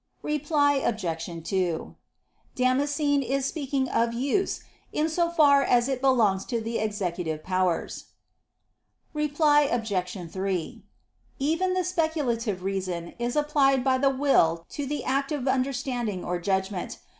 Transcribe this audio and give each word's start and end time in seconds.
Reply 0.23 0.77
Obj. 0.83 1.43
2: 1.47 1.95
Damascene 2.55 3.21
is 3.21 3.45
speaking 3.45 3.87
of 3.87 4.15
use 4.15 4.61
in 4.91 5.07
so 5.07 5.29
far 5.29 5.61
as 5.61 5.87
it 5.87 6.01
belongs 6.01 6.43
to 6.45 6.59
the 6.59 6.79
executive 6.79 7.43
powers. 7.43 8.05
Reply 9.13 9.61
Obj. 9.71 10.31
3: 10.31 10.83
Even 11.37 11.75
the 11.75 11.83
speculative 11.83 12.63
reason 12.63 13.13
is 13.19 13.35
applied 13.35 13.83
by 13.83 13.99
the 13.99 14.09
will 14.09 14.65
to 14.69 14.87
the 14.87 15.03
act 15.03 15.31
of 15.31 15.47
understanding 15.47 16.25
or 16.25 16.39
judging. 16.39 16.89